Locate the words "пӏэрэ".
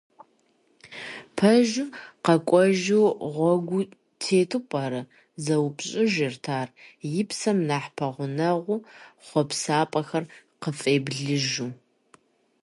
4.69-5.01